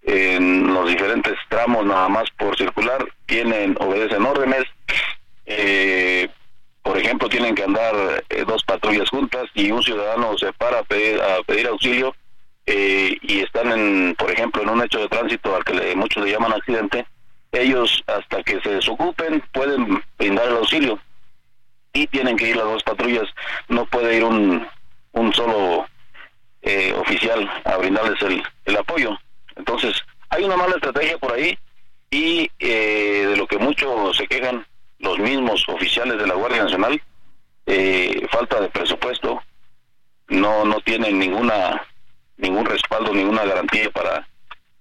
[0.04, 4.66] en los diferentes tramos nada más por circular, tienen, obedecen órdenes.
[5.46, 6.28] Eh,
[6.84, 10.84] por ejemplo, tienen que andar eh, dos patrullas juntas y un ciudadano se para a
[10.84, 12.16] pedir, a pedir auxilio
[12.68, 16.32] eh, y están, en, por ejemplo, en un hecho de tránsito al que muchos le
[16.32, 17.06] llaman accidente,
[17.52, 21.00] ellos hasta que se desocupen pueden brindar el auxilio
[21.94, 23.28] y tienen que ir las dos patrullas,
[23.70, 24.68] no puede ir un,
[25.14, 25.86] un solo
[26.64, 29.18] eh, oficial a brindarles el, el apoyo.
[29.56, 29.94] Entonces,
[30.30, 31.58] hay una mala estrategia por ahí
[32.10, 34.66] y eh, de lo que muchos se quejan
[35.00, 37.02] los mismos oficiales de la Guardia Nacional,
[38.32, 39.42] falta de presupuesto,
[40.28, 41.82] no no tienen ninguna
[42.38, 44.28] ningún respaldo, ninguna garantía para,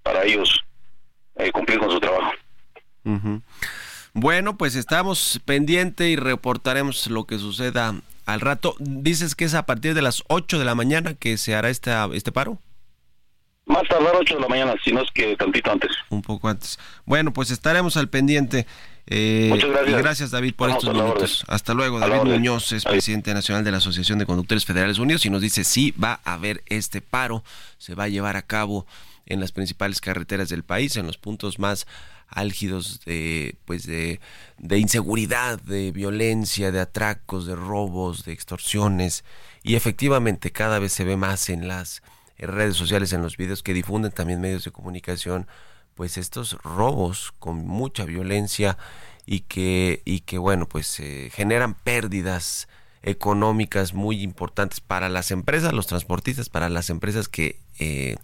[0.03, 0.65] para ellos
[1.37, 2.33] eh, cumplir con su trabajo.
[4.13, 7.95] Bueno, pues estamos pendientes y reportaremos lo que suceda
[8.27, 8.77] al rato.
[8.79, 11.93] Dices que es a partir de las 8 de la mañana que se hará este,
[12.13, 12.59] este paro.
[13.67, 15.91] Más tardar 8 de la mañana, si no es que tantito antes.
[16.11, 16.79] Un poco antes.
[17.07, 18.67] Bueno, pues estaremos al pendiente.
[19.07, 19.99] Eh, Muchas gracias.
[20.03, 21.45] gracias, David, por estos minutos.
[21.47, 22.01] Hasta luego.
[22.01, 25.65] David Muñoz es presidente nacional de la Asociación de Conductores Federales Unidos y nos dice
[25.65, 27.45] sí va a haber este paro,
[27.79, 28.87] se va a llevar a cabo
[29.27, 31.87] en las principales carreteras del país, en los puntos más
[32.29, 34.21] álgidos de pues de,
[34.59, 39.25] de inseguridad, de violencia, de atracos, de robos, de extorsiones
[39.63, 42.03] y efectivamente cada vez se ve más en las
[42.39, 45.47] redes sociales, en los videos que difunden también medios de comunicación
[45.95, 48.77] pues estos robos con mucha violencia
[49.27, 52.69] y que, y que bueno, pues eh, generan pérdidas
[53.03, 58.17] económicas muy importantes para las empresas, los transportistas, para las empresas que eh,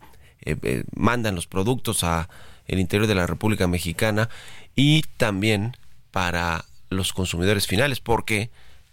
[0.43, 2.29] eh, mandan los productos a
[2.67, 4.29] el interior de la República Mexicana
[4.77, 5.77] y también
[6.11, 8.01] para los consumidores finales.
[8.01, 8.51] ¿Por qué?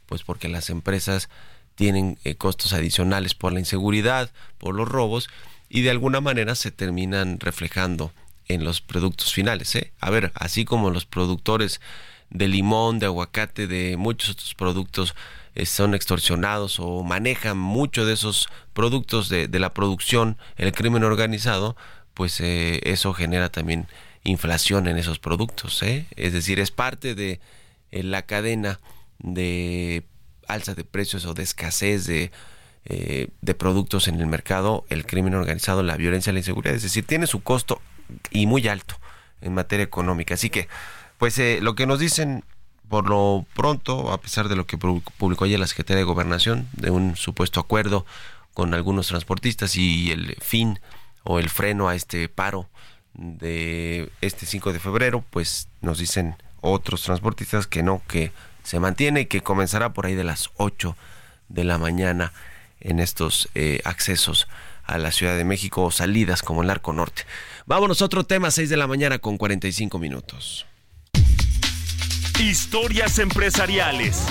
[0.07, 1.29] Pues porque las empresas
[1.75, 5.29] tienen costos adicionales por la inseguridad, por los robos
[5.69, 8.11] y de alguna manera se terminan reflejando
[8.47, 9.77] en los productos finales.
[9.99, 11.81] A ver, así como los productores
[12.29, 15.15] de limón, de aguacate, de muchos otros productos
[15.55, 21.75] eh, son extorsionados o manejan mucho de esos productos de, la producción, el crimen organizado,
[22.13, 23.87] pues eh, eso genera también
[24.23, 25.81] inflación en esos productos.
[25.83, 26.05] ¿eh?
[26.15, 27.39] Es decir, es parte de
[27.91, 28.79] la cadena
[29.19, 30.03] de
[30.47, 32.31] alza de precios o de escasez de,
[32.85, 36.75] de productos en el mercado, el crimen organizado, la violencia, la inseguridad.
[36.75, 37.81] Es decir, tiene su costo
[38.31, 38.95] y muy alto
[39.41, 40.33] en materia económica.
[40.33, 40.67] Así que,
[41.17, 42.43] pues lo que nos dicen
[42.89, 46.89] por lo pronto, a pesar de lo que publicó ayer la Secretaría de Gobernación, de
[46.89, 48.05] un supuesto acuerdo
[48.53, 50.79] con algunos transportistas y el fin
[51.23, 52.69] o el freno a este paro
[53.13, 58.31] de este 5 de febrero, pues nos dicen otros transportistas que no, que
[58.63, 60.95] se mantiene y que comenzará por ahí de las 8
[61.49, 62.31] de la mañana
[62.79, 64.47] en estos eh, accesos
[64.85, 67.23] a la Ciudad de México o salidas como el Arco Norte.
[67.67, 70.65] Vámonos a otro tema, 6 de la mañana con 45 minutos.
[72.39, 74.25] Historias empresariales.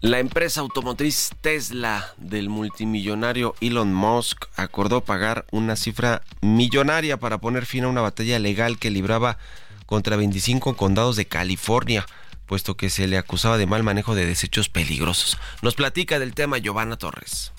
[0.00, 7.66] La empresa automotriz Tesla del multimillonario Elon Musk acordó pagar una cifra millonaria para poner
[7.66, 9.38] fin a una batalla legal que libraba
[9.86, 12.04] contra 25 condados de California,
[12.46, 15.38] puesto que se le acusaba de mal manejo de desechos peligrosos.
[15.62, 17.52] Nos platica del tema Giovanna Torres.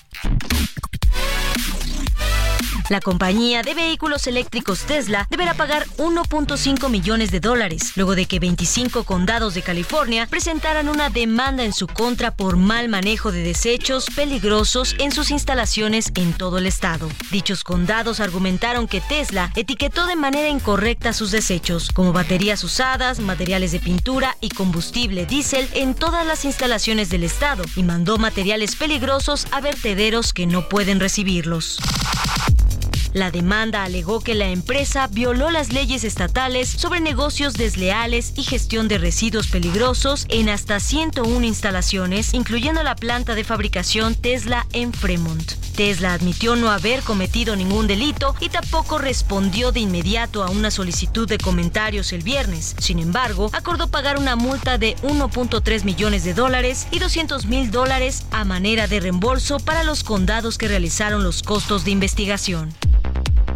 [2.88, 8.38] La compañía de vehículos eléctricos Tesla deberá pagar 1.5 millones de dólares, luego de que
[8.38, 14.06] 25 condados de California presentaran una demanda en su contra por mal manejo de desechos
[14.14, 17.08] peligrosos en sus instalaciones en todo el estado.
[17.30, 23.72] Dichos condados argumentaron que Tesla etiquetó de manera incorrecta sus desechos, como baterías usadas, materiales
[23.72, 29.46] de pintura y combustible diésel en todas las instalaciones del estado y mandó materiales peligrosos
[29.50, 31.78] a vertederos que no pueden recibirlos.
[33.12, 38.88] La demanda alegó que la empresa violó las leyes estatales sobre negocios desleales y gestión
[38.88, 45.52] de residuos peligrosos en hasta 101 instalaciones, incluyendo la planta de fabricación Tesla en Fremont.
[45.76, 51.28] Tesla admitió no haber cometido ningún delito y tampoco respondió de inmediato a una solicitud
[51.28, 52.74] de comentarios el viernes.
[52.78, 58.24] Sin embargo, acordó pagar una multa de 1.3 millones de dólares y 200 mil dólares
[58.30, 62.74] a manera de reembolso para los condados que realizaron los costos de investigación.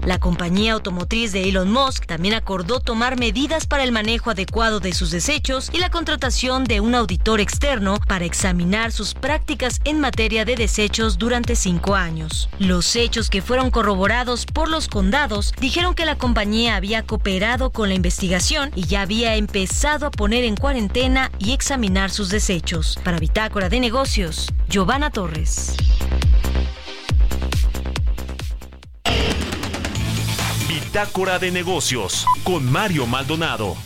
[0.04, 4.92] La compañía automotriz de Elon Musk también acordó tomar medidas para el manejo adecuado de
[4.92, 10.44] sus desechos y la contratación de un auditor externo para examinar sus prácticas en materia
[10.44, 12.48] de desechos durante cinco años.
[12.58, 17.90] Los hechos que fueron corroborados por los condados dijeron que la compañía había cooperado con
[17.90, 22.98] la investigación y ya había empezado a poner en cuarentena y examinar sus desechos.
[23.04, 25.76] Para Bitácora de Negocios, Giovanna Torres.
[30.92, 33.76] Bitácora de negocios con Mario Maldonado.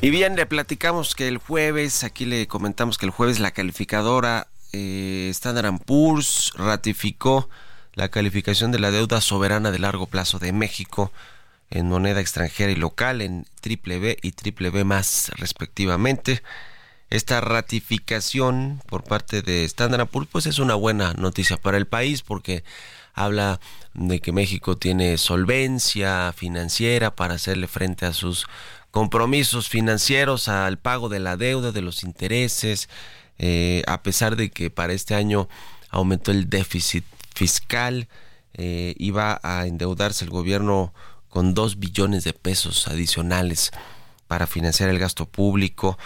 [0.00, 4.46] Y bien, le platicamos que el jueves, aquí le comentamos que el jueves la calificadora
[4.72, 7.48] eh, Standard Poor's ratificó
[7.94, 11.10] la calificación de la deuda soberana de largo plazo de México
[11.72, 16.42] en moneda extranjera y local en triple B y triple B más respectivamente.
[17.10, 22.22] Esta ratificación por parte de Standard Poor's pues es una buena noticia para el país
[22.22, 22.62] porque
[23.14, 23.60] habla
[23.94, 28.46] de que México tiene solvencia financiera para hacerle frente a sus
[28.90, 32.88] compromisos financieros, al pago de la deuda, de los intereses,
[33.38, 35.48] eh, a pesar de que para este año
[35.90, 37.04] aumentó el déficit
[37.34, 38.08] fiscal,
[38.54, 40.92] eh, iba a endeudarse el gobierno
[41.32, 43.70] con dos billones de pesos adicionales
[44.28, 45.98] para financiar el gasto público.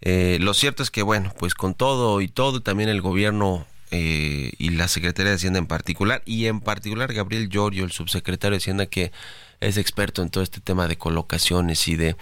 [0.00, 4.52] Eh, lo cierto es que, bueno, pues con todo y todo, también el gobierno eh,
[4.56, 8.62] y la Secretaría de Hacienda en particular, y en particular Gabriel Llorio, el subsecretario de
[8.62, 9.12] Hacienda, que
[9.60, 12.16] es experto en todo este tema de colocaciones y de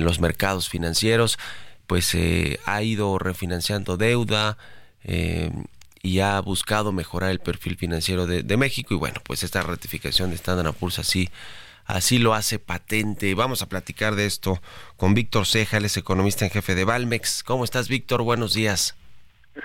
[0.00, 1.38] los mercados financieros,
[1.88, 2.16] pues
[2.64, 4.56] ha ido refinanciando deuda,
[6.02, 10.36] y ha buscado mejorar el perfil financiero de, México y bueno, pues esta ratificación de
[10.36, 11.28] Standard Poor's así,
[11.86, 13.34] así lo hace patente.
[13.34, 14.60] Vamos a platicar de esto
[14.96, 17.42] con Víctor Ceja, él es economista en jefe de Valmex.
[17.42, 18.22] ¿Cómo estás, Víctor?
[18.22, 18.94] Buenos días.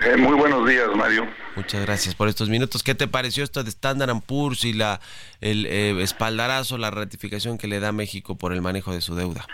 [0.00, 1.26] Eh, muy buenos días, Mario.
[1.54, 2.82] Muchas gracias por estos minutos.
[2.82, 5.00] ¿Qué te pareció esto de Standard Poor's y la
[5.40, 9.46] el eh, espaldarazo, la ratificación que le da México por el manejo de su deuda?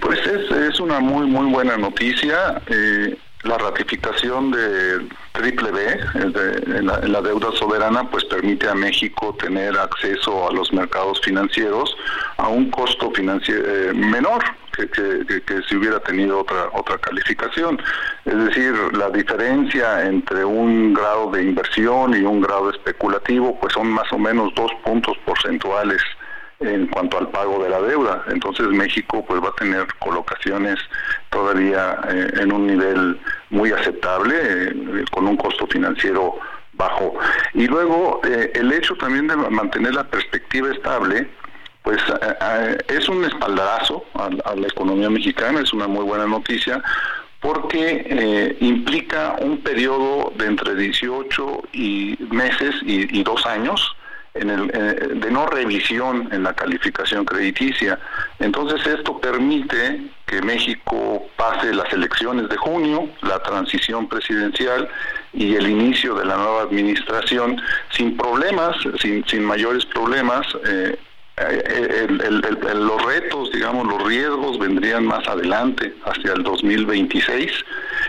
[0.00, 2.62] Pues es, es una muy muy buena noticia.
[2.66, 9.76] Eh, la ratificación de triple B en, la, deuda soberana pues permite a México tener
[9.78, 11.96] acceso a los mercados financieros
[12.36, 17.80] a un costo financiero eh, menor que, que, si hubiera tenido otra otra calificación.
[18.24, 23.88] Es decir la diferencia entre un grado de inversión y un grado especulativo pues son
[23.88, 26.00] más o menos dos puntos porcentuales
[26.64, 28.24] en cuanto al pago de la deuda.
[28.28, 30.78] Entonces México pues va a tener colocaciones
[31.30, 36.38] todavía eh, en un nivel muy aceptable, eh, con un costo financiero
[36.74, 37.14] bajo.
[37.54, 41.28] Y luego eh, el hecho también de mantener la perspectiva estable,
[41.82, 42.00] pues
[42.86, 46.80] es un espaldarazo a, la economía mexicana, es una muy buena noticia,
[47.40, 53.96] porque implica un periodo de entre 18 y meses y dos años,
[54.34, 57.98] en el, eh, de no revisión en la calificación crediticia.
[58.38, 64.88] Entonces esto permite que México pase las elecciones de junio, la transición presidencial
[65.32, 67.60] y el inicio de la nueva administración
[67.90, 70.46] sin problemas, sin, sin mayores problemas.
[70.64, 70.98] Eh,
[71.36, 72.06] eh,
[72.74, 77.50] los retos, digamos, los riesgos vendrían más adelante, hacia el 2026,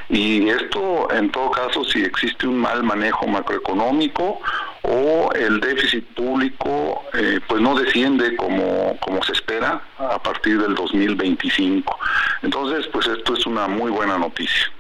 [0.10, 4.42] y esto en todo caso si existe un mal manejo macroeconómico
[4.82, 10.76] o el déficit público eh, pues no desciende como, como se espera a partir del
[10.76, 11.98] 2025.
[12.42, 14.72] Entonces, pues esto es una muy buena noticia.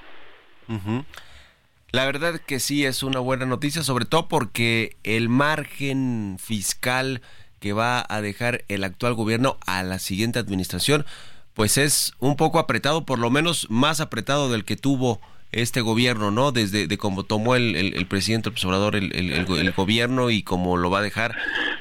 [1.91, 7.21] La verdad que sí es una buena noticia, sobre todo porque el margen fiscal
[7.63, 11.05] que va a dejar el actual gobierno a la siguiente administración,
[11.53, 15.21] pues es un poco apretado, por lo menos más apretado del que tuvo
[15.53, 16.51] este gobierno, ¿no?
[16.51, 21.03] Desde de cómo tomó el, presidente observador el, el, gobierno y cómo lo va a
[21.03, 21.37] dejar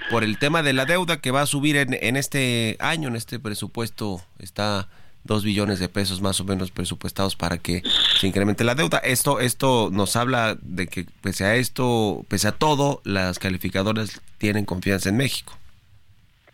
[0.09, 3.16] por el tema de la deuda que va a subir en, en este año, en
[3.16, 4.89] este presupuesto está
[5.24, 7.83] dos billones de pesos más o menos presupuestados para que
[8.20, 8.99] se incremente la deuda.
[8.99, 14.64] Esto, esto nos habla de que pese a esto, pese a todo, las calificadoras tienen
[14.64, 15.59] confianza en México.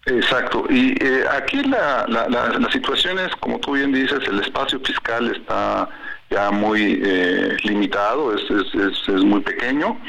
[0.08, 0.64] Exacto.
[0.70, 5.30] Y eh, aquí la, la, la, situación es, como tú bien dices, el espacio fiscal
[5.34, 5.88] está
[6.30, 10.00] ya muy eh, limitado, es, es, es, muy pequeño.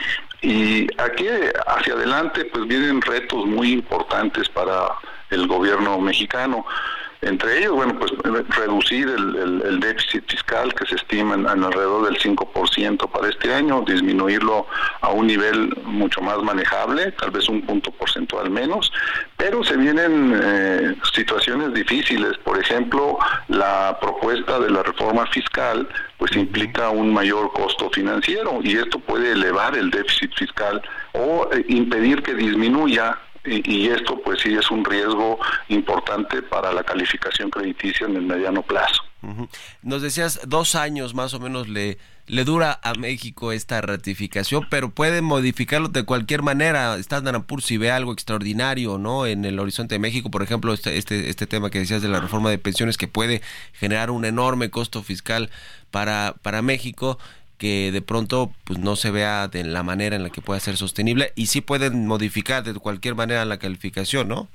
[0.41, 1.28] Y aquí
[1.68, 4.89] hacia adelante pues vienen retos muy importantes para
[5.32, 6.66] el gobierno mexicano.
[7.22, 8.11] Entre ellos, bueno, pues
[8.55, 14.65] reducir el, déficit fiscal que se estima en, alrededor del 5% para este año, disminuirlo
[15.01, 18.91] a un nivel mucho más manejable, tal vez un punto porcentual menos,
[19.36, 22.38] pero se vienen eh, situaciones difíciles.
[22.38, 28.78] Por ejemplo, la propuesta de la reforma fiscal pues implica un mayor costo financiero y
[28.78, 30.82] esto puede elevar el déficit fiscal
[31.13, 36.83] o eh, impedir que disminuya y, esto pues sí es un riesgo importante para la
[36.83, 39.03] calificación crediticia en el mediano plazo.
[39.81, 41.97] Nos decías dos años más o menos le
[42.29, 46.95] le dura a México esta ratificación, pero puede modificarlo de cualquier manera.
[46.97, 49.25] Standard Poor's si ve algo extraordinario, ¿no?
[49.25, 52.19] En el horizonte de México, por ejemplo, este, este, este tema que decías de la
[52.19, 53.41] reforma de pensiones que puede
[53.73, 55.49] generar un enorme costo fiscal
[55.89, 57.17] para, para México
[57.60, 60.78] que de pronto pues no se vea de la manera en la que pueda ser
[60.78, 64.47] sostenible y sí pueden modificar de cualquier manera la calificación, ¿no?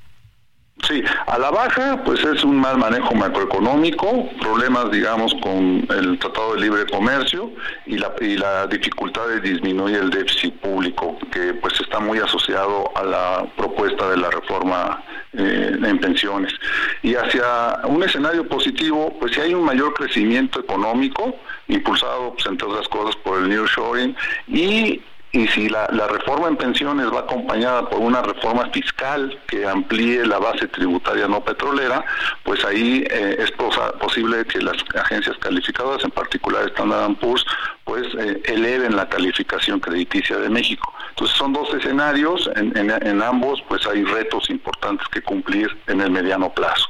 [0.82, 6.54] Sí, a la baja, pues es un mal manejo macroeconómico, problemas, digamos, con el Tratado
[6.54, 7.52] de Libre Comercio
[7.86, 12.90] y la, y la dificultad de disminuir el déficit público, que pues está muy asociado
[12.96, 15.02] a la propuesta de la reforma
[15.32, 16.52] eh, en pensiones.
[17.02, 21.36] Y hacia un escenario positivo, pues si hay un mayor crecimiento económico,
[21.68, 24.14] impulsado, pues, entre otras cosas, por el nearshoring
[24.48, 25.00] y
[25.34, 30.38] y si la, reforma en pensiones va acompañada por una reforma fiscal que amplíe la
[30.38, 32.04] base tributaria no petrolera,
[32.44, 37.44] pues ahí eh, es posible que las agencias calificadoras, en particular Standard Poor's,
[37.82, 40.94] pues eh, eleven la calificación crediticia de México.
[41.10, 46.12] Entonces son dos escenarios, en, en, ambos pues hay retos importantes que cumplir en el
[46.12, 46.88] mediano plazo.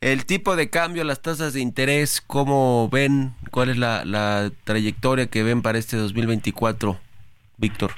[0.00, 3.34] El tipo de cambio, las tasas de interés, ¿cómo ven?
[3.50, 6.98] ¿Cuál es la, trayectoria que ven para este 2024,
[7.58, 7.92] Víctor?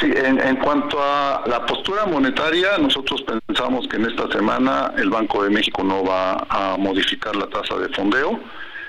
[0.00, 5.44] Sí, en, cuanto a la postura monetaria, nosotros pensamos que en esta semana el Banco
[5.44, 8.40] de México no va a modificar la tasa de fondeo,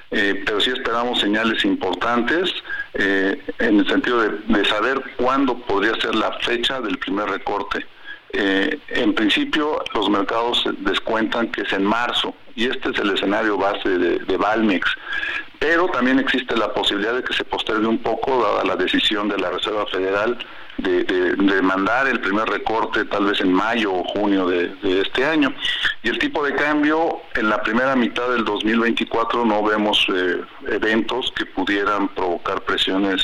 [0.10, 2.51] eh, pero sí esperamos señales importantes
[2.95, 7.86] eh, en el sentido de, de saber cuándo podría ser la fecha del primer recorte
[8.32, 13.57] Eh, en principio, los mercados descuentan que es en marzo, y este es el escenario
[13.57, 14.82] base de, de.
[15.59, 19.38] Pero también existe la posibilidad de que se postergue un poco, dada la decisión de
[19.38, 20.38] la Reserva Federal
[20.82, 24.71] de, mandar el primer recorte tal vez en mayo o junio de,
[25.01, 25.53] este año.
[26.03, 31.32] Y el tipo de cambio en la primera mitad del 2024 no vemos eh, eventos
[31.36, 33.21] que pudieran provocar presiones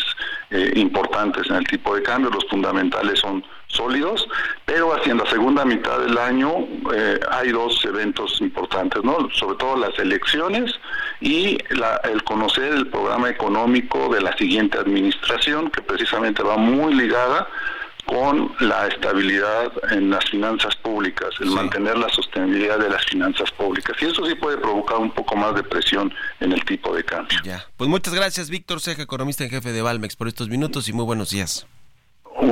[0.51, 2.29] eh, importantes en el tipo de cambio.
[2.29, 3.43] Los fundamentales son
[3.75, 4.27] sólidos,
[4.65, 9.29] pero hacia la segunda mitad del año eh, hay dos eventos importantes, ¿no?
[9.33, 10.73] Sobre todo las elecciones
[11.21, 11.57] y
[12.03, 17.47] el conocer el programa económico de la siguiente administración, que precisamente va muy ligada
[18.05, 23.95] con la estabilidad en las finanzas públicas, el mantener la sostenibilidad de las finanzas públicas.
[23.99, 27.39] Y eso sí puede provocar un poco más de presión en el tipo de cambio.
[27.43, 27.65] Ya.
[27.77, 31.05] Pues muchas gracias, Víctor Ceja, economista en jefe de Valmex, por estos minutos y muy
[31.05, 31.65] buenos días.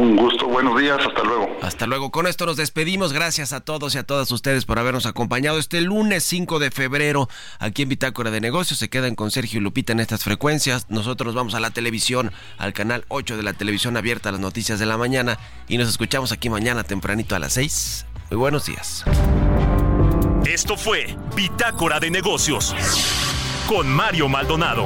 [0.04, 1.58] Un gusto, buenos días, hasta luego.
[1.62, 2.12] Hasta luego.
[2.12, 3.14] Con esto nos despedimos.
[3.14, 7.30] Gracias a todos y a todas ustedes por habernos acompañado este lunes 5 de febrero
[7.58, 8.80] aquí en Bitácora de Negocios.
[8.80, 10.88] Se quedan con Sergio y Lupita en estas frecuencias.
[10.90, 14.78] Nosotros vamos a la televisión, al canal 8 de la televisión abierta a las noticias
[14.78, 15.40] de la mañana
[15.70, 18.06] y nos escuchamos aquí mañana tempranito a las 6.
[18.30, 19.06] Muy buenos días.
[20.46, 22.76] Esto fue Bitácora de Negocios
[23.70, 24.86] con Mario Maldonado.